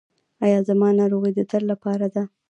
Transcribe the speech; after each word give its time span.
ایا 0.45 0.59
زما 0.69 0.89
ناروغي 0.99 1.31
د 1.35 1.39
تل 1.51 1.63
لپاره 1.71 2.07
ده؟ 2.15 2.23